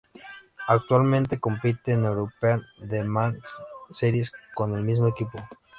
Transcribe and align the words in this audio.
Actualmente 0.67 1.39
compite 1.39 1.91
en 1.91 2.05
European 2.05 2.65
Le 2.79 3.03
Mans 3.03 3.39
Series 3.91 4.31
con 4.55 4.75
el 4.75 4.81
mismo 4.83 5.07
equipo. 5.07 5.37